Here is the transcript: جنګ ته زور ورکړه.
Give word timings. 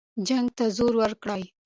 جنګ 0.27 0.45
ته 0.57 0.63
زور 0.75 0.93
ورکړه. 1.01 1.35